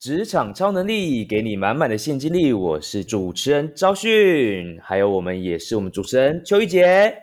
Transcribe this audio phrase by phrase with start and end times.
[0.00, 2.54] 职场超能力，给你满满的现金力。
[2.54, 7.14] 我是主持人昭训，还有我们也是我们主持人邱玉姐。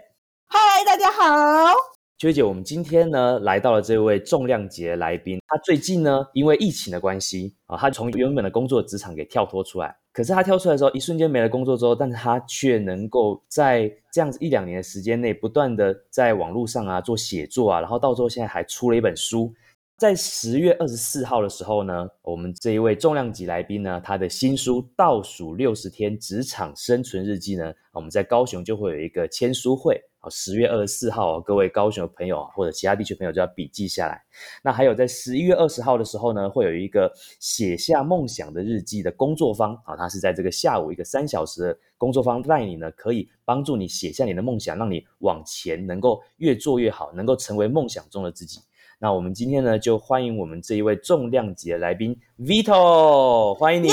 [0.47, 1.73] 嗨，大家好，
[2.19, 5.39] 邱玉姐，我们今天呢来到了这位重量级的来宾。
[5.47, 9.97] 他最近呢因为疫情的关系啊，他从原本的工作职场给跳脱出来。
[10.13, 19.51] 可是他跳出来的时候，一瞬间没了工作之后，但是他却能够在这样子一两年的时间内，不断的在网络上啊做写作啊，然后到最后现在还出了一本书。
[19.97, 29.99] 在十月二十四号的时候呢，我们这一位重量级来宾呢，他的新书《倒数六十天职场生存日记》呢，我们在高雄就会有一个签书会。
[30.19, 34.23] 好，十月二十四号，各位高雄的朋友或者其他地区朋友就要笔记下来。
[34.63, 39.73] 那还有在十一月二十号的时候呢，会有一个写下梦想的日记的工作坊。
[39.83, 48.59] 啊，它是在这个下午一个三小时的工作坊，带你呢可以帮助你写下你的梦想，让你往前能够越做越好，能够成为梦想中的自己。
[48.99, 53.91] 那我们今天呢，就欢迎我们这一位重量级的来宾 Vito，欢迎您。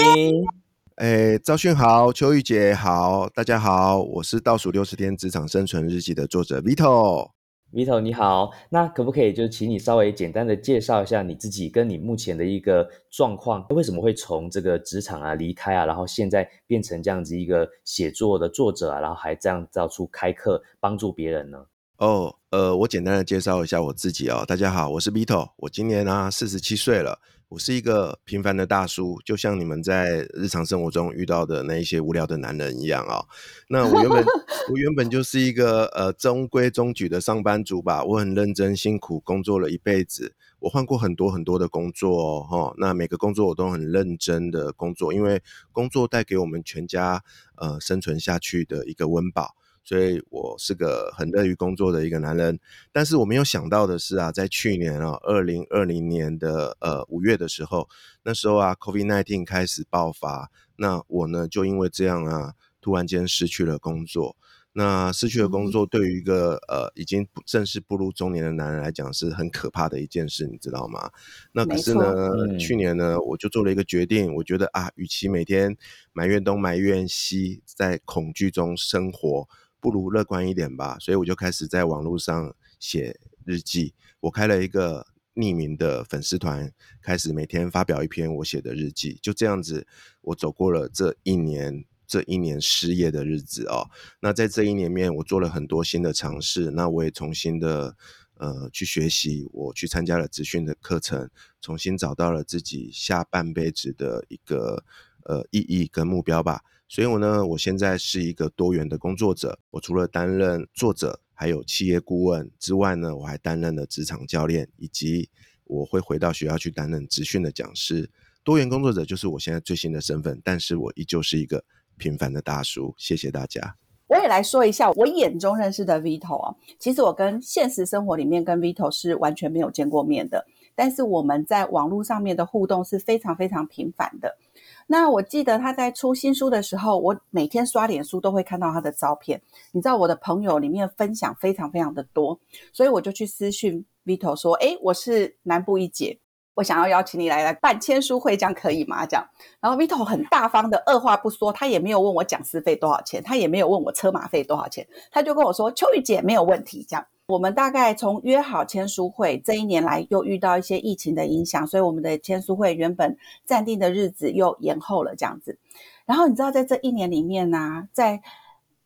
[0.94, 7.33] 哎，赵迅好，邱玉姐好，大家好，我是倒数六十天职场生存日记的作者 Vito。
[7.70, 13.66] Vito 你好，那可不可以就请你稍微简单的介绍一下你自己跟你目前的一个状况？
[13.68, 21.66] 为什么会从这个职场啊离开啊，然后现在变成这样子一个写作的作者啊，然后还这样到处开课帮助别人呢？
[21.98, 24.45] 哦，呃，我简单的介绍一下我自己哦。
[24.48, 27.20] 大家好，我是 Vito，我今年啊四十七岁了。
[27.51, 33.23] 我是一个平凡的大叔，就像你们在日常生活中遇到的那一些无聊的男人一样啊。
[33.69, 34.25] 那我原本
[34.73, 38.03] 我原本就是一个呃中规中矩的上班族吧。
[38.03, 42.75] 我很认真辛苦工作了一辈子，我换过很多很多的工作哈。
[42.77, 47.23] 那每个工作我都很认真的工作，因为工作带给我们全家
[47.55, 49.55] 呃生存下去的一个温饱。
[49.84, 52.58] 所以我是个很乐于工作的一个男人，
[52.90, 57.88] 但是我没有想到的是啊，在去年啊，二零二零年的呃五月的时候，
[58.22, 64.36] 那时候啊，COVID nineteen 开始爆发，那我呢就因为这样啊，突然间失去了工作。
[64.77, 71.08] 那失去了工作，对于一个呃已经正式步入中年的男人来讲，是很可怕的一件事，你知道吗？
[71.52, 75.77] 那可是呢，去年呢，我就做了一个决定，我觉得啊，与其每天
[76.12, 79.46] 埋怨东埋怨西，在恐惧中生活。
[79.84, 83.92] 不如乐观一点吧，所以我就开始在网络上写日记。
[84.20, 86.72] 我开了一个匿名的粉丝团，
[87.02, 89.18] 开始每天发表一篇我写的日记。
[89.20, 89.86] 就这样子，
[90.23, 93.90] 我走过了这一年，这一年失业的日子哦。
[94.20, 96.70] 那在这一年面，我做了很多新的尝试。
[96.70, 97.94] 那我也重新的
[98.39, 101.28] 呃去学习，我去参加了资讯的课程，
[101.61, 104.83] 重新找到了自己下半辈子的一个
[105.24, 106.62] 呃意义跟目标吧。
[106.94, 109.58] 所以，我呢，我现在是一个多元的工作者。
[109.72, 115.28] 我除了担任作者，还有企业顾问之外呢，我还担任了职场教练，以及
[115.64, 118.08] 我会回到学校去担任职训的讲师。
[118.44, 121.64] 多元工作者就是我现在最新的身份，但是我依旧是一个
[121.96, 122.94] 平凡的大叔。
[122.96, 123.74] 谢谢大家。
[124.06, 130.46] 我也来说一下我眼中认识的 Vito 啊，其实我跟现实生活里面跟 Vito 是完全没有见过面的，
[130.76, 134.38] 但是我们在网络上面的互动是非常非常频繁的。
[134.87, 139.40] 那我记得他在出新书的时候，我每天刷脸书都会看到他的照片。
[139.72, 142.38] 你知道我的朋友里面分享非常非常的多，
[142.72, 146.19] 所以我就去私讯 Vito 说：“诶，我是南部一姐，
[146.55, 149.29] 我想要邀请你来来办签书会，这样可以吗？”这样，
[149.61, 157.06] 然后 Vito 很大方的，二话不说，他也没有问我讲师费多少钱，他也没有问我车马费多少钱，他就跟我说：“秋雨姐没有问题。”这样。
[157.26, 163.17] 我们大概从约好签书会这一年来，又遇到一些疫情的影响，所以我们的签书会原本
[163.47, 165.59] 暂定的日子又延后了这样子。
[166.05, 168.21] 然后你知道，在这一年里面呢，在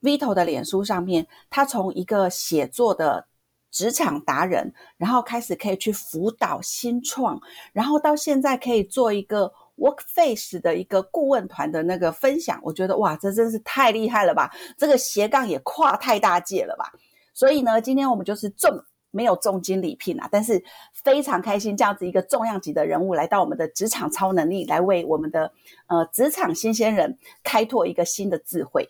[0.00, 3.26] Vito 的脸书上面，他从一个写作的
[3.70, 7.40] 职场达人，然后开始可以去辅导新创，
[7.72, 12.58] 然后到现在可以做一个 Workface 的一个顾问团的那个分享。
[12.62, 14.50] 我觉得哇，这真是太厉害了吧！
[14.76, 16.92] 这个斜杠也跨太大界了吧！
[17.34, 20.62] 所以呢，今天我们就是重没有重金礼聘啊，但是
[20.92, 25.52] 非常开心这样子一个重量级的人物来到我们的职场超能力，来为我们的
[25.86, 28.88] 呃职场新鲜人开拓一个新的智慧，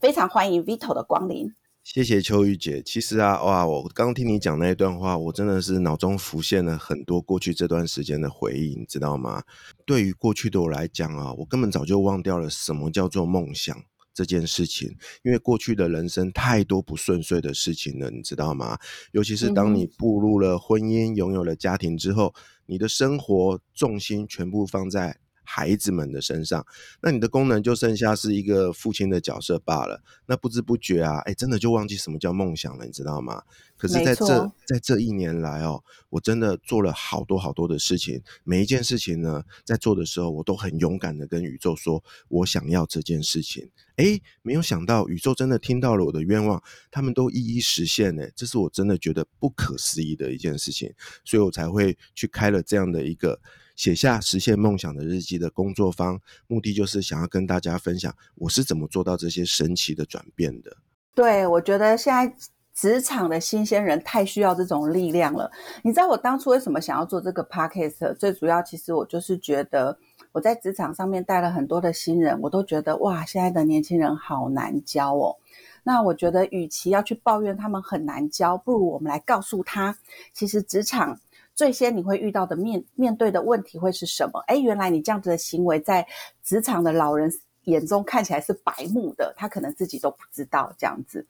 [0.00, 1.54] 非常欢迎 Vito 的光临。
[1.84, 2.80] 谢谢秋雨姐。
[2.80, 9.42] 其实啊，哇，我刚听你讲那一段话，我真的是脑中浮现了很多过去这段时间的回忆，你知道吗？
[9.84, 13.76] 对于过去的我来讲啊，我根本早就忘掉了什么叫做梦想。
[14.14, 18.78] 这件事情，因为过去的人生太多不顺遂的事情了，你知道吗？
[19.12, 22.34] 尤其是当你步入了婚姻、拥有了家庭之后，
[22.66, 25.18] 你的生活重心全部放在。
[25.54, 26.64] 孩子们的身上，
[27.02, 30.02] 那你的功能就剩下是一个父亲的角色罢了。
[30.24, 33.42] 那不知不觉啊，哎，真的就忘记什么叫梦想了，你知道吗？
[33.76, 43.68] 可是在这在这一年来哦，我真的做了好多好多的事情，每一件事情呢，在做的时候，我都很勇敢的跟宇宙说，我想要这件事情。
[43.96, 50.94] 哎，没有想到宇宙真的听到了我的愿望，他们都一一实现呢，这是我真的觉得不可思议的一件事情，
[51.24, 53.38] 所以我才会去开了这样的一个
[53.76, 60.76] 写下实现梦想的日记的工作坊，目的就是想要跟大家分享我是怎么做到这些神奇的转变的。
[61.14, 62.34] 对，我觉得现在
[62.74, 65.50] 职场的新鲜人太需要这种力量了。
[65.82, 69.98] 你知道我当初为什么想要做这个 p o c a s t 最主要其实我就是觉得。
[70.30, 75.36] 我在职场上面带了很多的新人，我都觉得哇，现在的年轻人好难教哦。
[75.82, 79.94] 那我觉得，与其要去抱怨他们很难教，不如我们来告诉他，
[80.32, 81.20] 其实职场
[81.54, 84.40] 最先你会遇到的面面对的问题会是什么？
[84.46, 86.06] 哎，原来你这样子的行为，在
[86.42, 87.32] 职场的老人
[87.64, 91.26] 眼中看起来是白目的，他可能自己都不知道这样子。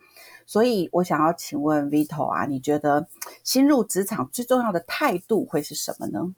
[0.46, 3.08] 所以我想要请问 Vito 啊，你觉得
[3.44, 6.34] 新入职场最重要的态度会是什么呢？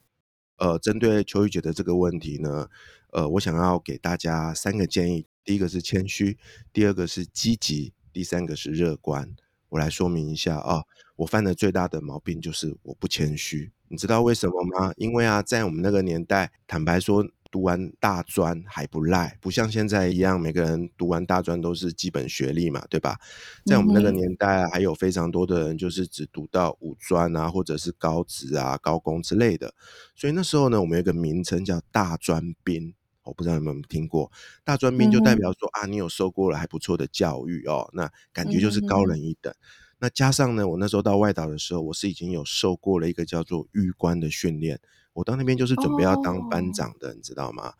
[0.57, 2.69] 呃，针对秋雨姐的这个问题呢，
[3.13, 5.27] 呃，我想要给大家三个建议。
[5.45, 6.39] 第一个是谦虚，
[6.73, 9.37] 第二个是积极，第三个是乐观。
[9.69, 10.85] 我来说明一下啊，
[11.16, 13.70] 我犯的最大的毛病就是我不谦虚。
[13.88, 14.93] 你知道为什么吗？
[14.96, 17.26] 因为啊，在我们那个年代，坦白说。
[17.55, 23.16] 读完大专还不赖，不像现在一样，每个人读完大专都是基本学历嘛，对吧？
[23.64, 29.72] 在我们那个年代啊，还有非常多的人就是只读到五专啊，或者是高职啊、高工之类的。
[30.16, 34.32] 所以那时候呢，我们有个名称叫大专兵，我不知道你们有没有听过。
[34.64, 39.55] 大专兵就代表说啊，你有受过了还不错的教育哦，那感觉就是高人一等。
[39.99, 44.81] 那加上呢，我那时候到外岛的时候，我是已经有受过了一个叫做预官的训练。
[45.14, 47.75] 我到那边就是准备要当班长的，你知道吗？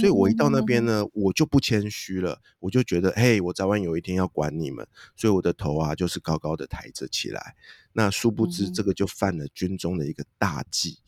[0.00, 7.54] 所以我一到那边呢，我就不谦虚了，我就觉得，嘿，我早晚有一天要管你们，所以我的头啊就是高高的抬着起来。
[7.92, 10.98] 那殊不知，这个就犯了军中的一个大忌。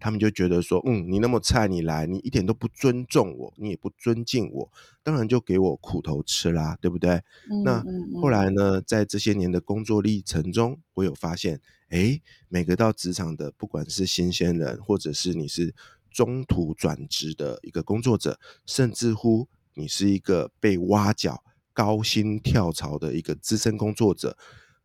[0.00, 7.22] 他们就觉得说，嗯，你那么菜，你来，你一点都不尊重我，你也不尊敬我，当然就给我苦头吃啦，对不对？
[7.64, 7.84] 那
[8.20, 11.60] 后来呢，在这些年的工作历程中，我有发现，
[11.90, 15.74] 哎，每个到职场的，不管是新鲜人，或者是你是
[16.10, 24.36] 中途转职的一个工作者，甚至乎你是一个被挖角、高薪跳槽的一个资深工作者，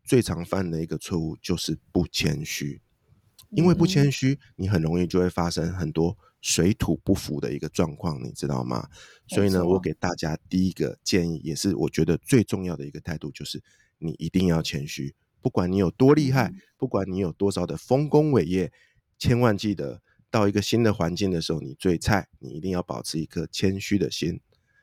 [0.04, 2.82] 最常犯的一个错误就是不谦虚。
[3.50, 8.88] 因为不谦虚，你很容易就会发生很多水土不服的一个状况，你知道吗？
[9.28, 13.64] 所以呢，我给大家第一个建议，也是我觉得最重要的一个态度，就是
[13.98, 15.16] 你一定要谦虚。
[15.42, 18.72] 不管你有多厉害，不管你有多少的丰功伟业，
[19.18, 24.40] 千万记得到一个新的环境的时候，你最菜，你一定要保持一颗谦虚的心。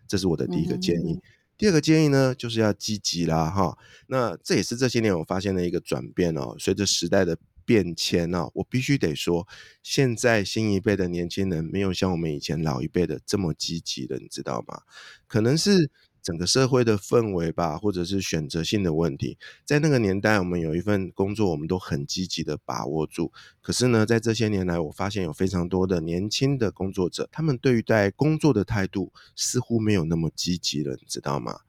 [0.08, 1.20] 这是我的第一个建议。
[1.56, 3.78] 第二个建议呢，就是要积极啦，哈。
[4.08, 7.38] 那这也是这些年我发现的一个转变哦，随着时代的。
[7.64, 9.46] 变迁啊，我必须得说，
[9.82, 14.82] 现在新一辈的年轻人没有像我们以前老一辈的这么积极了，你知道吗？
[15.26, 15.90] 可能是
[16.22, 19.38] 整个社会的氛围吧，或者是选择性的问题。
[19.64, 23.32] 在那个年代，我们有一份工作，我们都很积极的把握住。
[23.60, 31.60] 可是呢，在这些年来，我发现有非常多的年轻的工作者，他们对于在工作的态度似乎没有那么积极了，你知道吗？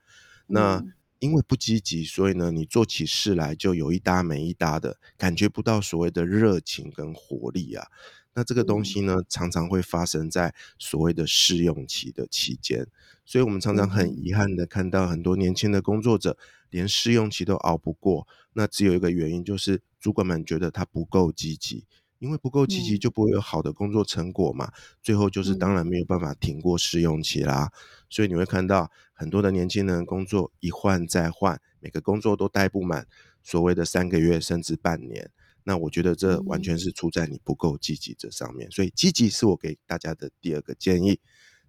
[0.47, 0.83] 那。
[1.23, 7.87] 因为不积极，所以呢，你做起事来就有一搭没一搭的，感觉不到所谓的热情跟活力啊。
[8.33, 12.85] 那这个东西呢，常常会发生在所谓的试用期的期间，
[13.23, 16.37] 所以我们常常很遗憾的看到很多年轻的工作者
[16.69, 18.27] 连试用期都熬不过。
[18.51, 21.85] 那只有一个原因，就是主管们觉得他不够积极。
[22.23, 24.71] 因为不够积极，就不会有好的工作成果嘛。
[25.01, 27.69] 最后就是当然没有办法挺过试用期啦。
[28.09, 33.05] 所以你会看到很多的年轻人工作一换再换，每个工作都待不满，
[33.43, 35.29] 所谓的三个月甚至半年。
[35.65, 38.71] 那我觉得这完全是出在你不够积极这上面。
[38.71, 41.19] 所以积极是我给大家的第二个建议。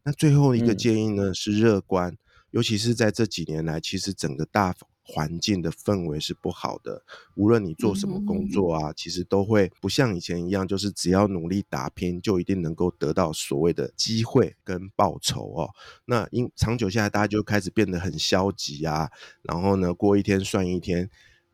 [0.04, 2.16] 那最后一个建议呢是乐观，
[2.50, 4.73] 尤其是在这几年来，其实整个大。
[5.06, 15.70] 环境的氛围是不好的，无论你做什么工作啊，其实都会不像以前一样，就是只要努力打拼，就一定能够得到所谓的机会跟报酬哦。
[16.06, 19.11] 那因长久下来，大家就开始变得很消极啊，
[19.42, 21.11] 然后呢，过一天算一天，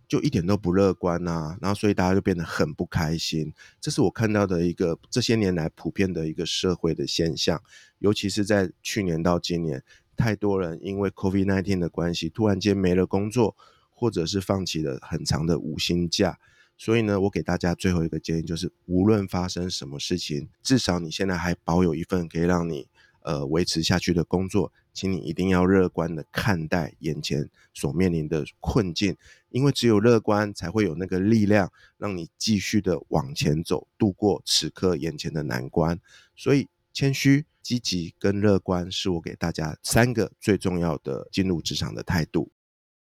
[0.06, 3.52] 就一点都不乐观呐，然后所以大家就变得很不开心。
[3.80, 7.60] 这是我看到的一个这些年来普遍的一个社会的现象，
[7.98, 9.82] 尤其是在去年到今年。
[10.20, 13.56] 太多人因为 COVID-19 的关系，突然间没了工作，
[13.88, 16.38] 或者是放弃了很长的五薪假。
[16.76, 22.86] 所以呢，我给大家最后一个建议就是，无论发生什么事情，至少你现在还保有一份可以让你
[23.22, 29.16] 呃维持下去的工作，请你一定要乐观的看待眼前所面临的困境，
[29.50, 35.98] 因为只有乐观才会有那个力量，让你继续的往前走，度过此刻眼前的难关。
[36.34, 42.50] 所以，谦虚、积极跟乐观是我给大家三个最重要的进入职场的态度。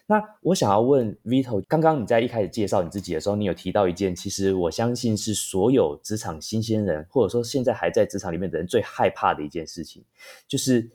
[0.05, 10.03] 那我想要问 Vito，刚刚你在一开始介绍你自己的时候，你有提到一件，其实我相信是所有职场新鲜人，或者说现在还在职场里面的人最害怕的一件事情，
[10.45, 10.91] 就是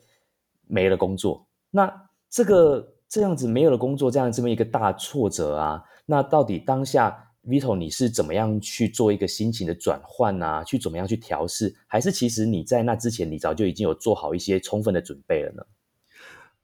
[0.67, 1.47] 没了工作。
[1.71, 1.91] 那
[2.29, 10.63] 这个这样子没有了工作，这样这么一个大挫折啊，那到底当下 Vito 你是怎么样去做一个心情的转换啊？
[10.63, 11.75] 去怎么样去调试？
[11.87, 15.63] 还是其实你在那之前，你早就已经有做好一些充分的准备了呢？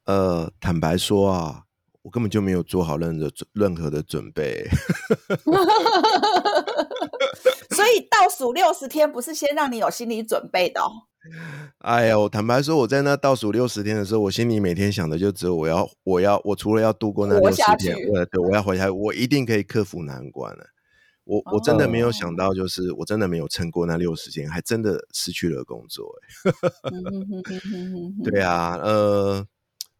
[0.05, 1.63] 呃，坦白说啊。
[2.05, 4.63] 我根本就没有做好任何任何的准备，
[7.71, 10.91] 所以倒数六十天不是先让你有心理准备的哦。
[11.79, 20.74] 哎呀，我坦白说，我在那倒数六十天的时候，我心里每天想的就只有我要，我要，我除了要度过那六十天，呃，对，我要活下来，我一定可以克服难关了。
[21.25, 26.15] 我我真的没有想到，就是我真的没有撑过那六十天，还真的失去了工作。
[28.25, 29.47] 对啊，呃。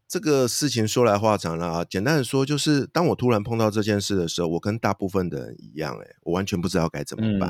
[0.07, 7.49] 这个事情说来话长了啊，简单的说，就是当我突然碰到这件事的时候，我跟大部分的人一样，哎，我完全不知道该怎么办。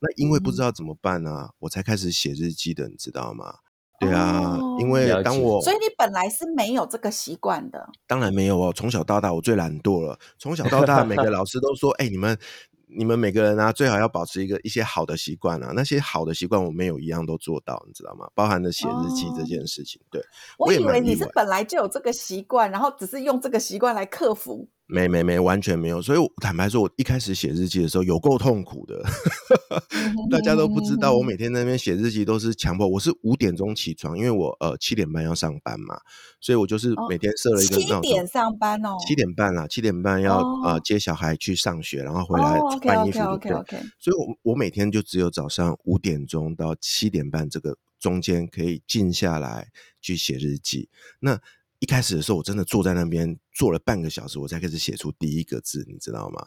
[0.00, 3.56] 那因为不知道怎么办呢，我才开始写日记的，你知道吗？
[4.00, 8.72] 对啊，因为当我所以你本来是没有这个习惯的，当然没有哦。
[8.74, 12.36] 从小到大我最懒惰了，从小到大每个老师都说，哎，你们。
[12.96, 15.72] 你们每个人啊，最好要保持一个一些好的习惯啊。
[15.74, 18.28] 那些好的习惯，我没有一样都做到，你知道吗？
[18.34, 20.00] 包含了写日记这件事情。
[20.10, 20.22] 对，
[20.58, 24.68] 我以为你是本来就有这个习惯，然后只是用这个习惯来克服。
[24.92, 26.02] 没没没，完全没有。
[26.02, 29.02] 所以坦白说，我一开始写日记的时候有够痛苦的。
[30.30, 32.86] 大家都不知道，我每天在那边写日记都是强迫。
[32.86, 35.98] 我是五点钟起床，因为我呃七点半要上班嘛，
[36.40, 43.18] 所以我就是每天设了一个七点上班哦，七点半啦，七点半要呃接小孩去上学，然后回来换衣服。
[43.20, 43.76] OK OK OK。
[43.98, 49.68] 所以我我每天就只有早上五点钟到七点半这个中间可以静下来
[50.02, 50.90] 去写日记。
[51.20, 51.40] 那
[51.82, 56.46] 一开始的时候，我真的坐在那边坐了半个小时，我才开始写出第一个字，你知道吗？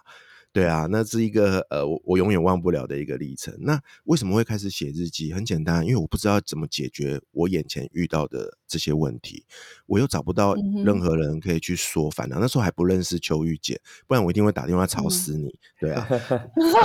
[0.53, 3.53] 对啊，那是一个呃，我我永远忘不了的一个历程。
[3.59, 5.33] 那为什么会开始写日记？
[5.33, 9.43] 很简单，因为我不知道怎么解决我眼前遇到的这些问题，
[9.87, 12.39] 我又找不到任何人可以去说烦恼。
[12.39, 15.59] 那时候还不认识邱玉姐，不然我一定会打电话吵死你。
[15.81, 16.07] 对啊。
[16.09, 16.17] 然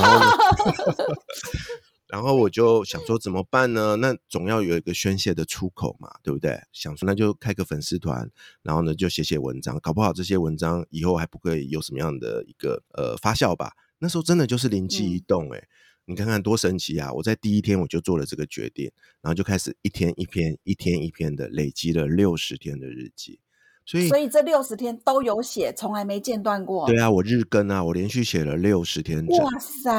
[0.03, 0.27] 后
[2.19, 3.97] 我就想说怎么办呢？
[3.97, 6.61] 那总要有一个宣泄的出口嘛，对不对？
[6.73, 8.31] 想说那就开个粉丝团，
[8.63, 13.73] 然后呢就写写文章，搞不好这些文章以后还不会有什么样的一个呃发酵吧。
[13.99, 15.69] 那时候真的就是灵机一动，哎，
[16.07, 17.13] 你看看多神奇啊！
[17.13, 18.91] 我在第一天我就做了这个决定，
[19.21, 23.39] 然后就开始一天一篇、一天一篇的累积了六十天的日记。
[23.87, 26.87] 所以，所以这六十天都有写，从来没间断过。
[26.87, 29.27] 对啊，我日更啊，我连续写了六十天。
[29.27, 29.91] 哇塞，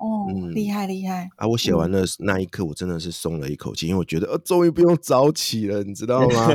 [0.00, 1.46] 哦，厉害厉害啊！
[1.46, 6.54] 我写完了那一刻，我真的是松了一口气，因为我觉得，呃，终于不用早起了，你知道吗？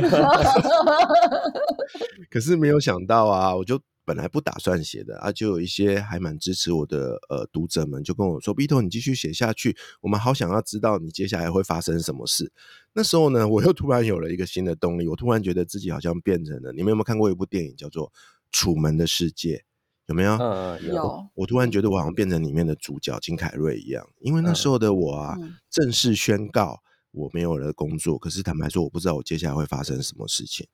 [2.30, 3.80] 可是没有想到啊，我就。
[4.10, 12.50] 本来不打算写的啊，就有一些还蛮支持我的呃读者们就跟我说：“Bito，你继续写下去，我们好想要知道你接下来会发生什么事。”
[12.92, 16.72] 那时候呢，我又突然有了一个新的动力，我突然觉得自己好像变成了。
[16.72, 18.08] 你们有没有看过一部电影叫做
[18.50, 19.58] 《楚门的世界》？
[20.06, 20.32] 有没有？
[20.38, 21.30] 嗯，有。
[21.34, 25.36] 我突然觉得我好像变成里面的主角金凯瑞一样，因为那时候的我啊，
[25.70, 26.80] 正式宣告
[27.12, 28.18] 我没有了工作。
[28.18, 30.66] 可是坦白说，我不知道我接下来会发生什么事情。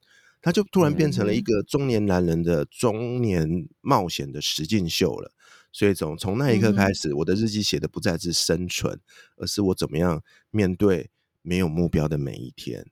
[0.46, 5.32] 他就突然变成了一个中年男人的中年冒险的实境秀了，
[5.72, 9.00] 所以从从那一刻开始，我的日记写的不再是生存，
[9.38, 10.22] 而是我怎么样
[10.52, 11.10] 面对
[11.42, 12.86] 没有目标的每一天。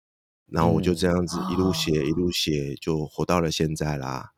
[0.47, 4.33] 然后我就这样子一路写一路写，就活到了现在啦。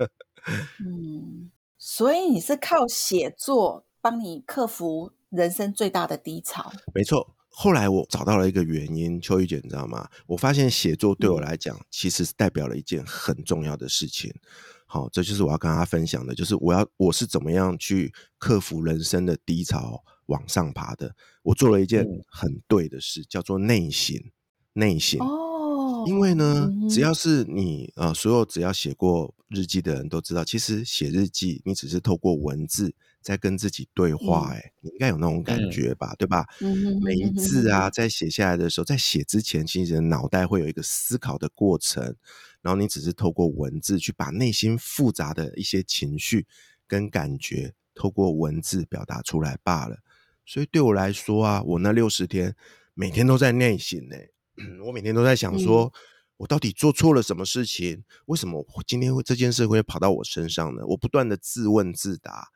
[0.80, 6.72] 嗯，所以你是靠写作帮你克服人生最大的低潮？
[6.94, 7.35] 没错。
[7.58, 10.06] 后来我找到了一个原因，秋雨姐，你知道吗？
[10.26, 14.30] 我发现写作对我来讲，其实是代表了一件很重要的事情。
[14.84, 21.16] 好，这就是我要跟大家分享的，就是我要我是怎么样去克服人生的低潮往上爬的。
[21.42, 24.14] 我做了一件很对的事，叫做内省。
[24.74, 32.94] 内省哦，因为呢，只要是你呃，所有只要写过日记的人都知道，其实写日记你只是透过文字。
[33.22, 36.46] 在跟自己对话，哎，你应该有那种感觉吧，对吧？
[37.02, 42.14] 每一字啊，在写下来的时候，在写之前，其实脑袋会有一个思考的过程，
[42.62, 46.46] 然后你只是透过文字去把内心复杂的一些情绪
[46.86, 49.96] 跟感觉，透过文字表达出来罢了。
[50.44, 52.54] 所以对我来说啊，我那六十天
[52.94, 54.16] 每天都在内省呢，
[54.86, 55.92] 我每天都在想说，
[56.38, 58.04] 我到底做错了什么事情？
[58.26, 60.86] 为什么今天会这件事会跑到我身上呢？
[60.88, 62.48] 我不断的自问自答。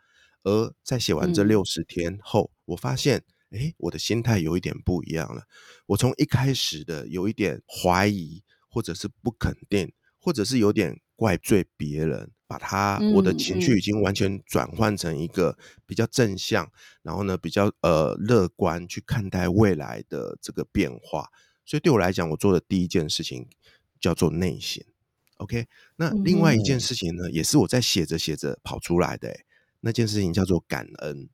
[0.43, 5.45] 而在写完这六十天后，我发现，哎，我的心态有一点不一样了。
[5.87, 16.71] 我从一开始的有一点怀疑，或者是不肯定，或者是有点怪罪别人，把他我的情绪已经完全转换成一个比较正向，
[17.03, 21.29] 然后呢，比较呃乐观去看待未来的这个变化。
[21.71, 23.47] 所以对我来讲，我做的第一件事情
[24.01, 24.83] 叫做内省。
[25.37, 29.33] OK，那另外一件事情呢，也是我在写着写着跑出来的。
[29.83, 31.29] 那件事情叫做感恩，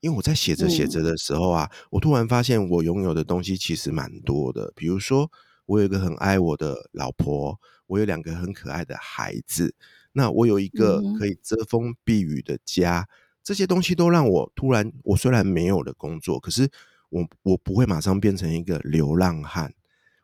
[0.00, 4.72] 因为我在写着写着的时候啊，我突然发现我拥有的东西其实蛮多的。
[4.74, 5.30] 比如说，
[5.66, 9.76] 我有一个很爱我的老婆，我有两个很可爱的孩子，
[10.10, 13.08] 那我有一个可以遮风避雨的家，
[13.44, 16.68] 这些东西都让我突然，我虽然没有了工作，可是
[17.08, 19.74] 我我不会马上变成一个流浪汉，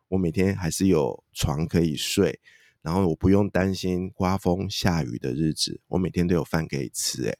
[0.09, 2.41] 我每天还是有床可以睡。
[2.83, 7.23] 然后我不用担心刮风下雨的日子，我每天都有饭可以吃。
[7.23, 7.39] 诶，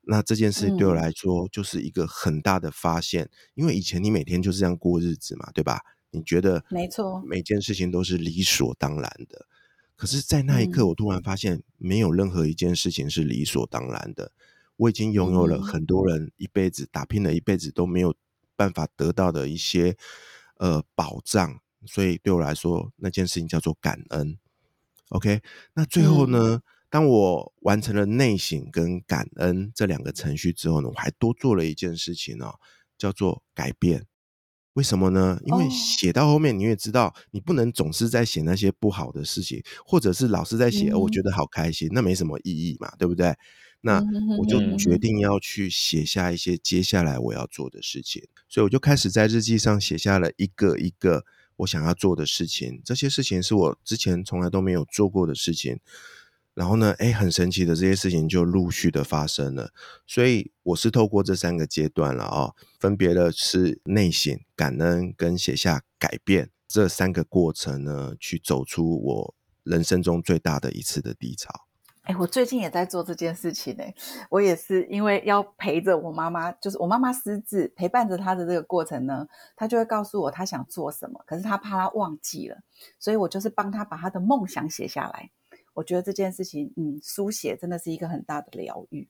[0.00, 5.80] 那这件事对我来说就是一个很大的发现，因为以前你每天就是这样过日子嘛，对吧？
[6.10, 9.46] 你觉得没错，每件事情都是理所当然的。
[9.94, 14.32] 可是，在那一刻，我突然发现，没有任何一件事情是理所当然的。
[14.76, 18.12] 我已经拥有了很多人一辈子打拼了一辈子都没有
[18.56, 19.96] 办法得到的一些
[20.58, 24.38] 呃保障，所以对我来说，那件事情叫做感恩。
[25.10, 25.42] OK，
[25.74, 26.60] 那最后呢？
[26.90, 32.54] 当我完成了内省跟感恩这两个程序之后呢，我还多做了一件事情哦，
[32.96, 34.06] 叫做改变。
[34.74, 35.40] 为什么呢？
[35.44, 43.34] 因为写到后面，你也知道，你不能总是在写那些不好的事情，或者是老是在写，我觉得好开心，那没什么意义嘛，对不对？
[43.84, 44.02] 那
[44.38, 51.24] 我就决定要去写下一些接下来我要做的事情，所以我就开始在日记上写下了一个一个。
[51.58, 55.78] 我想要做的事情，这些事情是我之前从来都没有做过的事情。
[56.52, 59.70] 然后呢，哎，很神奇的，这些事情就陆续的发生了。
[60.04, 62.50] 所以我是透过这三个阶段了啊，
[62.80, 71.63] 分别的是内省、感恩跟写下改变这三个过程呢，去走出我人生中最大的一次的低潮。
[72.04, 73.84] 哎，我最近也在做这件事情呢。
[74.28, 82.58] 我也是因为要陪着我妈妈，就是我妈妈失智，陪伴着她的这个过程呢，她就会告诉我她想做什么，可是她怕她忘记了，
[82.98, 85.30] 所以我就是帮她把她的梦想写下来。
[85.72, 89.08] 我觉得这件事情，嗯，书写真的是一个很大的疗愈。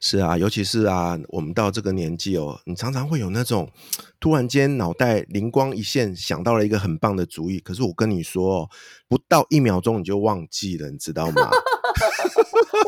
[0.00, 3.70] 是啊，尤其是啊，我们到这个年纪哦，你常常会有那种
[4.18, 8.70] 突然间脑袋灵光一现，想到了一个很棒的主意，可是我跟你说，
[9.08, 11.50] 不到一秒钟你就忘记了，你知道吗？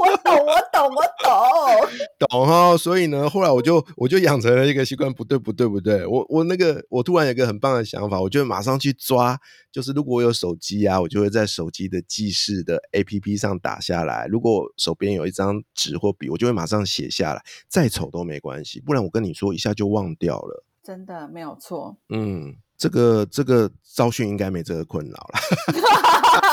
[0.01, 2.77] 我懂，我懂，我懂，懂哈。
[2.77, 6.07] 所以呢，后来我就我就养成了一个习惯，不对，不对，不对。
[6.07, 9.39] 我我那个，我突然有一个很棒的想法，我就马上去抓。
[9.71, 14.27] 就是如果我有手机啊，我就会在手机的记事的 A P P 上打下来。
[14.27, 18.81] 如果手边有一张纸或笔，我就会马上写下来，再丑都没关系。
[18.81, 20.65] 不然我跟你说，一下就忘掉了。
[20.83, 21.97] 真的没有错。
[22.09, 25.39] 嗯，这个这个招训应该没这个困扰了。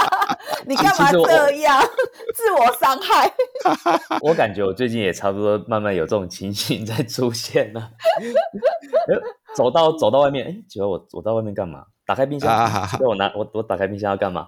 [0.66, 1.82] 你干嘛这样
[2.34, 3.32] 自我伤害？
[4.24, 7.92] 我感觉我最近也差不多慢慢有这种情形在出现了。
[9.56, 11.86] 走到走到外面，哎，觉得我我到外面干嘛？
[12.06, 12.50] 打开冰箱，
[13.02, 14.48] 我拿我我打开冰箱要干嘛？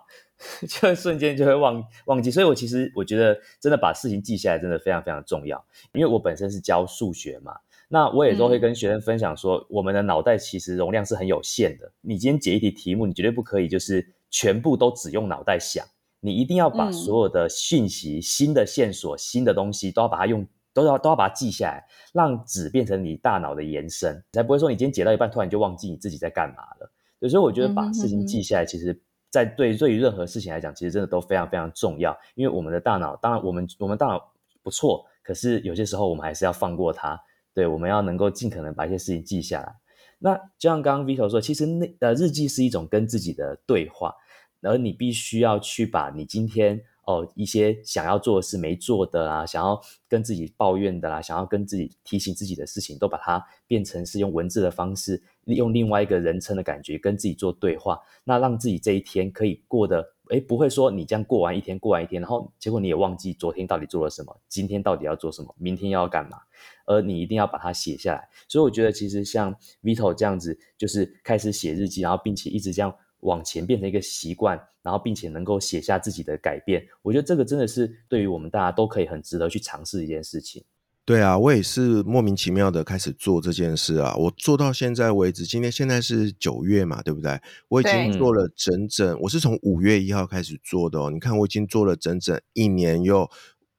[0.68, 2.32] 就瞬间就会忘忘记。
[2.32, 5.64] 所以我其实我觉得真的把事情记下来真的非常非常重要。
[5.94, 7.54] 因为我本身是教数学嘛，
[7.90, 11.92] 那我也都会跟学生分享说，我们的脑袋其实容量是很有限的。
[12.02, 15.86] 你今天解一题题目，你绝对不可以就是全部都只用脑袋想。
[16.20, 26.92] 你一定要把所有的讯息、新的线索、新的东西都要把它用，都要都要把它记下来，让纸变成你大脑的延伸，才不会说你今天解到一半，突然就忘记你自己在干嘛了。
[27.30, 28.98] 所以我觉得把事情记下来，其实，
[29.30, 32.18] 在对对于任何事情来讲，其实真的都非常非常重要。
[32.36, 34.32] 因为我们的大脑，当然我们我们大脑
[34.64, 37.20] 不错，可是有些时候我们还是要放过它。
[37.54, 39.76] 对，我们要能够尽可能把一些事情记下来。
[40.18, 44.14] 那就像刚刚 Vito 说，其实那呃日记是一种跟自己的对话。
[44.62, 66.38] 而你必须要去把你今天哦一些想要做的事没做的啊，想要跟自己抱怨的啦，想要跟自己提醒自己的事情，都把它变成是用文字的方式，用另外一个人称的感觉跟自己做对话，那让自己这一天可以过得哎不会说你这样过完一天过完一天，然后结果你也忘记昨天到底做了什么，今天到底要做什么，明天要干嘛，
[66.86, 68.30] 而你一定要把它写下来。
[68.48, 72.94] 所以我觉得其实像 Vito 这样子，就是开始写日记，然后并且一直这样。
[73.22, 80.64] 往前变成一个习惯，然后并且能够写下自己的改变，我觉得这个真的是对于我们大家都可以很值得去尝试一件事情。
[81.06, 84.16] 对啊，我也是莫名其妙的开始做这件事啊。
[84.16, 87.42] 我做到现在为止，今天现在是九月嘛，对不对？
[87.68, 91.10] 我已经做了整整，我是从五月一号开始做的哦。
[91.10, 93.28] 你看，我已经做了整整一年又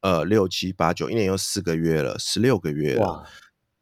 [0.01, 3.25] 呃六七八九，一年又四个月了，十六个月了。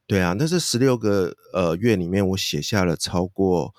[0.07, 3.75] 对啊，那这十六个呃月里面，我写下了超过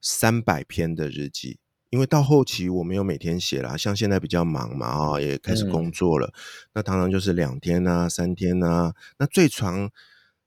[0.00, 1.58] 三百篇的日记。
[1.90, 6.32] 因为到后期我没有每天写啦，像现在比较忙嘛，啊，也开始工作了，
[6.72, 9.90] 那常常就是两天啊、三天啊，那最长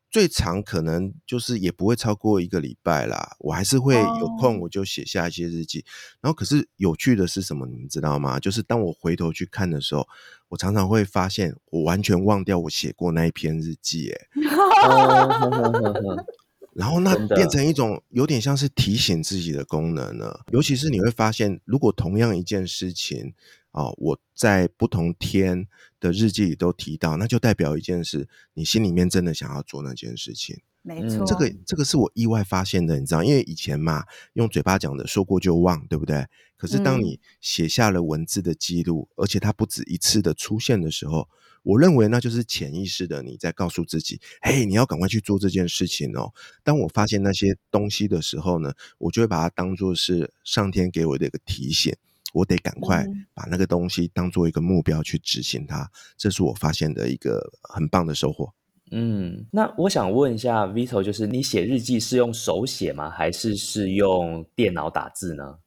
[0.09, 3.35] 最长可能就是也不会超过一个礼拜啦。
[3.39, 5.83] 我还是会有空我就写下一些日记，
[6.21, 8.39] 然后可是有趣的是什么，你们知道吗？
[8.39, 10.07] 就是当我回头去看的时候，
[10.47, 14.27] 我常常会发现我完全忘掉我写过那一篇日记，哎。
[16.75, 23.33] 然后那变成一种有点像是提醒自己的功能了，尤其是你会发现，如果同样一件事情
[23.71, 25.67] 啊，我在不同天
[25.99, 30.61] 的日记里都提到，那就代表一件事，你心里面真的想要做那件事情。
[30.83, 36.27] 没错，这个这个是我意外发现的，你知道，因为以前嘛，用嘴巴讲的说过就忘，对不对？
[36.57, 41.27] 可是当你写下了文字的记录，而且它不止一次的出现的时候。
[41.63, 46.33] 我认为那就是潜意识的你在告诉自己，嘿，你要赶快去做这件事情哦。
[46.61, 51.95] 当我发现那些东西的时候呢，我就会把它当做是上天给我的一个提醒，
[52.33, 55.89] 我得赶快把那个东西当做一个目标去执行它。
[56.17, 58.53] 这是我发现的一个很棒的收获。
[58.95, 65.57] 嗯，那我想问一下 Vito，就是你写日记是用手写吗，还是是用电脑打字呢？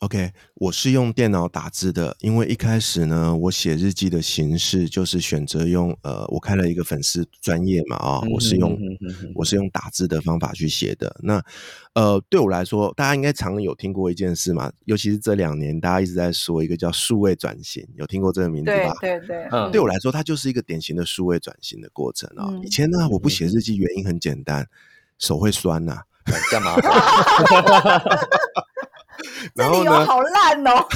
[0.00, 8.78] ？OK，我是用电脑打字的，因为一开始呢，我写日记的形式就是选择用呃，我开了一个粉丝专业嘛啊，我是用
[9.34, 11.14] 我是用打字的方法去写的。
[11.22, 11.42] 那
[11.92, 18.94] 呃，对我来说，大家应该常有听过一件事嘛，尤其是这两年，大家一直在说一个叫数位转型，有听过这个名字吧？
[19.02, 22.48] 对对，对我来说，它就是一个典型的数位转型的过程啊。
[22.64, 24.66] 以前呢，我不写日记，原因很简单，
[25.18, 26.00] 手会酸呐，
[26.50, 26.74] 干嘛？
[29.54, 30.86] 这理由好烂哦，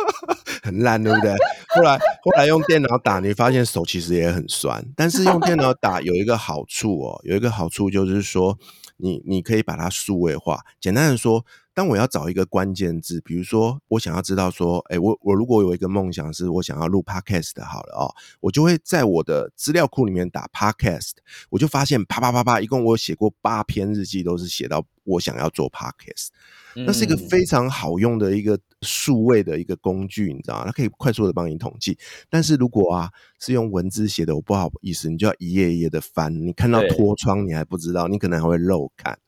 [0.62, 1.34] 很烂，对不对？
[1.74, 4.84] 后来后来用电脑打，你发现手其实也很酸。
[4.96, 8.58] 但是用电脑打有一个好处哦，有一个好处就是说，
[8.96, 10.60] 你你可以把它数位化。
[10.80, 11.44] 简单的说。
[11.74, 21.12] 当我要找一个关键字，比如说我想要知道说，哎，我我如果有一个梦想是我想要录 podcast 好了哦，我就会在我的资料库里面打 podcast，
[21.50, 26.28] 我就发现啪啪啪啪，一共我写过八篇日记，都是写到我想要做 podcast，
[26.74, 30.64] 那是一个非常好用的一个数位的一个工具，你知道吗？
[30.66, 31.96] 它可以快速的帮你统计。
[32.28, 39.18] 但是如果啊是用文字写的，我不好意思，你就要一页一页的翻，你看到脱窗你还不知道，你可能还会漏看。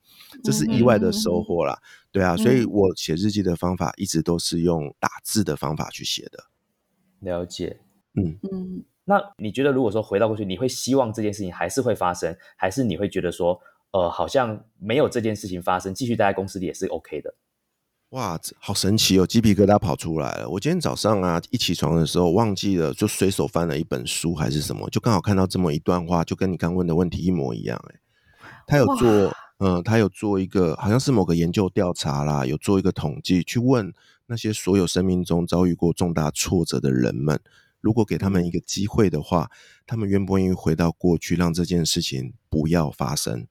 [0.43, 1.77] 这是意外的收获啦，
[2.15, 6.45] 对啊，所以我写日记的方法一直都是用打字的方法去写的。
[7.19, 7.81] 了解，
[8.13, 8.85] 嗯嗯。
[9.03, 13.59] 那你觉得，如果说回到过去，你会希望这件事情还是会发生，还是你会觉得说，
[13.91, 17.35] 呃，好像没有这件事情发生，继续待在公司里也是 OK 的？
[18.11, 20.47] 哇，好神奇哦，鸡皮疙瘩跑出来了。
[20.47, 27.77] 我今天早上啊，一起床的时候忘记了，就随手翻了一本书还是什么，就刚好看到这么一段话，就跟你刚问的问题一模一样。
[27.89, 27.99] 哎，
[28.65, 29.35] 他有做。
[29.57, 33.93] 嗯，他有做一个，好像是某个研究调查啦，有做一个统计，去问
[34.25, 37.39] 那些所有生命中遭遇过重大挫折的人们，
[37.79, 39.49] 如果给他们一个机会的话，
[39.87, 43.47] 他们愿不愿意回到过去，让这件事情不要发生？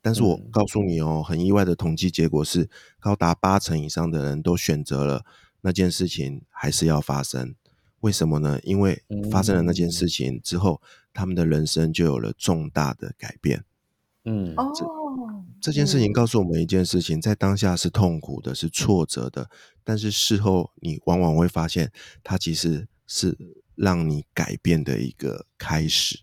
[0.00, 5.24] 但是我告诉你哦，很意外的统计结果是，高达八成以上的人都选择了
[5.60, 7.54] 那件事情还是要发生。
[8.00, 8.58] 为什么呢？
[8.62, 10.80] 因为发生了那件事情之后，
[11.12, 13.64] 他们的人生就有了重大的改变。
[14.24, 14.72] 嗯，哦。
[15.60, 19.50] 这件事情告诉我们一件事情，在当下是痛苦的，是挫折的，
[19.82, 21.90] 但是事后你往往会发现，
[22.22, 23.36] 它其实是
[23.74, 26.20] 让你改变的一个开始。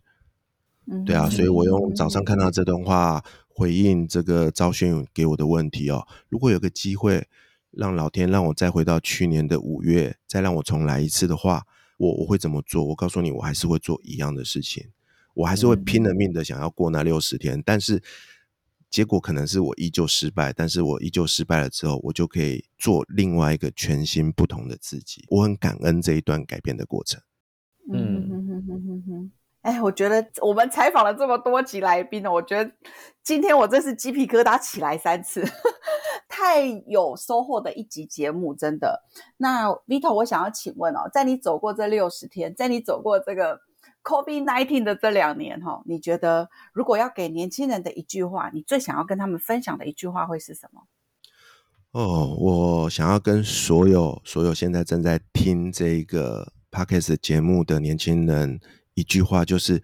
[1.06, 6.08] 对啊，所以我用早上看到这段话回应这个赵轩给我的问题哦。
[6.30, 7.28] 如果有个机会
[7.72, 11.64] 让老天让我再回到去年的五月，再让我重来一次的话，
[11.98, 12.86] 我我会怎么做？
[12.86, 14.88] 我告诉你，我还是会做一样的事情，
[15.34, 18.02] 我还是会拼了命的想要过那六十天，但是。
[18.94, 25.26] 结果可能是我依旧失败，但是我依旧失败了之后，我就可以做另外一个全新不同的自己。
[25.30, 27.20] 我很感恩这一段改变的过程。
[27.92, 32.72] 嗯哼哼哼哼哼，哎，我觉得我们采访了这么多集来宾呢，我觉得
[33.24, 35.44] 今天我真是鸡皮疙瘩起来三次，
[36.30, 39.02] 太有收获的一集节目，真的。
[39.38, 43.60] 那 Vito，我想要请问哦，在你走过这六十天，在你走过这个。
[44.04, 50.82] COVID nineteen 的这两年，哈，你觉得如果要给年轻人的一句话，你最想要跟他们分享的一句话会是什么？
[51.92, 58.60] 哦，我想要跟所有所有现在正在听这个 podcast 节目的年轻人
[58.96, 59.82] 一句话，就是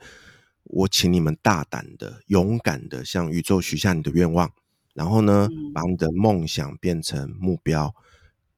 [0.64, 4.52] 我请你们大胆的、勇敢的向宇宙许下你的愿望，
[4.94, 7.94] 然后呢，把你的梦想变成目标，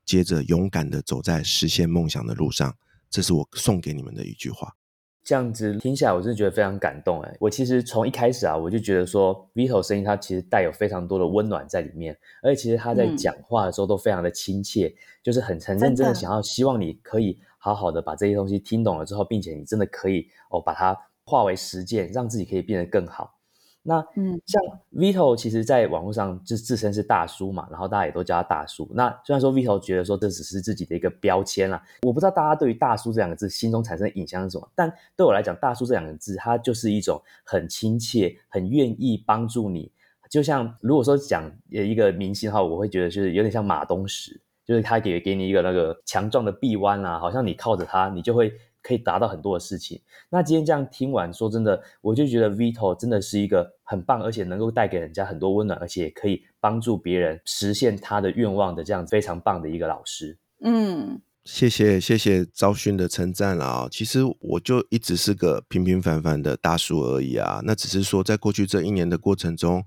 [0.05, 2.75] 接着勇敢的走在实现梦想的路上。
[3.09, 4.73] 这是我送给你们的一句话。
[5.23, 7.37] 这样子听下来，我真的觉得非常感动哎！
[7.39, 23.35] 我其实从一开始啊，我就觉得说，Vito 声音它其实带有非常多的温暖在里面，而且其实他在讲话的时候都非常的亲切，就是很很认真的想要希望你可以好好的把这些东西听懂了之后，并且你真的可以哦把它化为实践，让自己可以变得更好。
[23.83, 24.61] 那嗯，像
[24.93, 28.87] Vito 其实在网络上就自称是大叔嘛，然后大家也都叫他大叔。
[28.93, 34.71] 那虽然说 Vito 觉得说这只是自己的一个标签啦，我不知道大家对于大叔这两个字心中产生的印象是什么。
[34.75, 39.91] 但对我来讲，大叔这两个字，它就是一种很亲切、很愿意帮助你。
[40.29, 48.53] 就像如果说讲一个明星的话，我会觉得就是有点像马东石，就是他给给你一个那个强壮的臂弯啊，好像你靠着他，你就会。
[48.81, 50.01] 可以达到很多的事情。
[50.29, 60.37] 那今天这样听完，说真的，我就觉得 Vito 真的是一个很棒，而且能够带给人家很多温暖，而且可以帮助别人实现他的愿望的这样非常棒的一个老师。
[60.63, 63.87] 嗯，谢谢谢谢昭勋的称赞啦啊。
[63.91, 67.61] 其实我就一直是个平平凡凡的大叔而已啊。
[67.63, 69.83] 那只是说，在过去这一年的过程中，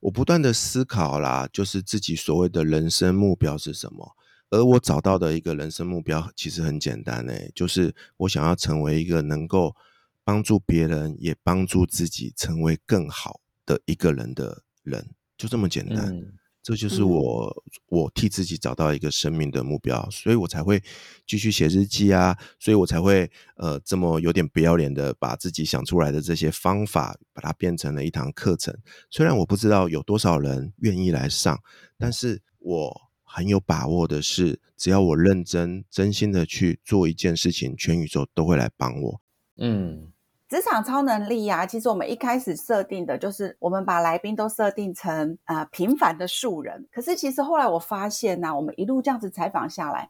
[0.00, 4.16] 我不断的思考啦，就是自己所谓的人生目标是什么。
[4.50, 9.74] 而我找到的一个人生目标其实很简单诶，就是我想要成为一个能够
[10.22, 16.16] 帮助别人也帮助自己成为更好的一个人的人，就这么简单。
[16.62, 20.82] 这就是我我替自己找到一个生命的目标，所以我才会
[21.24, 28.76] 继续写日记啊，所以我才会呃这么有点不要脸的把自己想出来的这些方法，把它变成了一堂课程。
[29.10, 31.60] 虽然我不知道有多少人愿意来上，
[31.98, 33.05] 但是我。
[33.36, 39.20] 很有把握的是，只要我认真、真心的去做一件事情，全宇宙都会来帮我。
[39.58, 40.10] 嗯，
[40.48, 46.88] 职场超能力呀，其实我们一开始设定的就是，我们把来宾都设定成啊平凡的素人。
[46.90, 50.08] 可是其实后来我发现呢，我们一路这样子采访下来，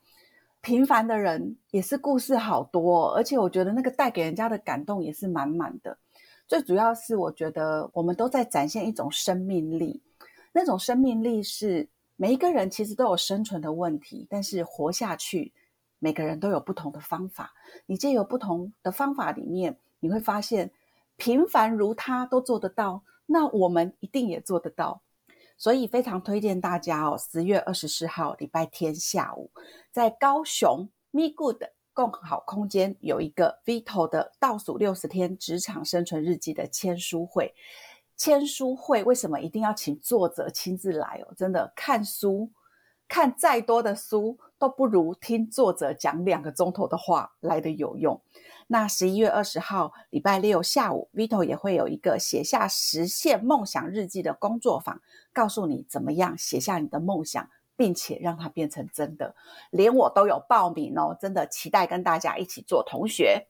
[0.61, 5.99] 平凡的人也是故事好多，而且我觉得那个带给人家的感动也是满满的。
[6.47, 10.01] 最主要是我觉得我们都在展现一种生命力，
[10.53, 11.89] 那种生命力是。
[12.17, 15.53] 每一个人其实都有生存的问题，但是活下去，
[15.99, 17.53] 每个人都有不同的方法。
[17.85, 20.73] 你借由不同的方法里面，你会发现，
[21.17, 25.03] 平凡如他都做得到，那我们一定也做得到。
[25.59, 29.51] 所以非常推荐大家哦，十月二十四号礼拜天下午，
[29.91, 31.63] 在高雄 Me Good
[31.95, 37.55] 共好空间有一个 Vito 的倒数六十天职场生存日记的签书会。
[38.17, 41.35] 签书会为什么一定要请作者亲自来哦？
[41.37, 42.51] 真的看书
[43.09, 48.21] 看再多的书都不如听作者讲两个钟头的话来的有用。
[48.69, 55.01] 那十一月二十号礼拜六下午，Vito 也会有一个写下实现梦想日记的工作坊，
[55.33, 59.37] 告诉你怎么样写下你的梦想，并且让它变成真的。
[59.71, 63.47] 连我都有报名哦，真的期待跟大家一起做同学。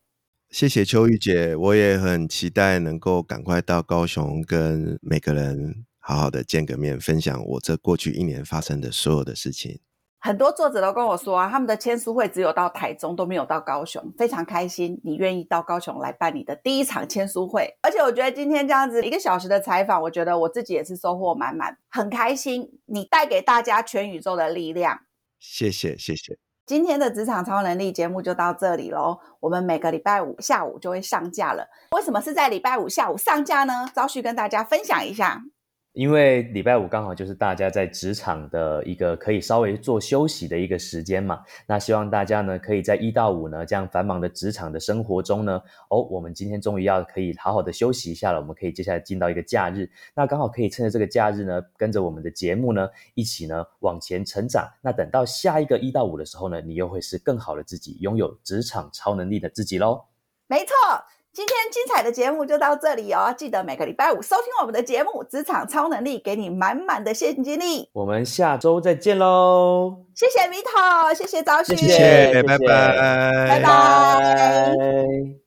[0.50, 9.80] 谢谢秋玉姐，我也很期待能够赶快到高雄，跟每个人好好的见个面，分享我这过去一年发生的所有的事情。
[10.18, 17.76] 很多作者都跟我说啊，他们的签书会只有到台中，都没有到高雄，非常开心你愿意到高雄来办你的第一场签书会。
[17.82, 22.80] 而且我觉得今天这样子一个小时的采访，我觉得我自己也是收获满满，很开心。
[22.86, 25.00] 你带给大家全宇宙的力量，
[25.38, 26.38] 谢谢谢谢。
[26.66, 29.20] 今天的职场超能力节目就到这里喽。
[29.38, 31.68] 我们每个礼拜五下午就会上架了。
[31.92, 33.88] 为什么是在礼拜五下午上架呢？
[33.94, 35.40] 招旭跟大家分享一下。
[35.96, 60.04] 因为礼拜五刚好就是大家在职场的一个可以稍微做休息的一个时间嘛，那希望大家呢可以在一到五呢这样繁忙的职场的生活中呢，哦，我们今天终于要可以好好的休息一下了，我们可以接下来进到一个假日，那刚好可以趁着这个假日呢，跟着我们的节目呢一起呢往前成长，那等到下一个一到五的时候呢，你又会是更好的自己，拥有职场超能力的自己喽。
[60.46, 60.74] 没错。
[61.36, 63.30] 今天精彩的节目就到这里哦！
[63.36, 67.90] 记得每个礼拜五收听我们的节目《职场超能力》，给你满满的现金力。
[67.92, 69.98] 我们下周再见喽！
[70.14, 75.45] 谢谢米桃谢谢朝旭，谢谢，拜拜，拜拜。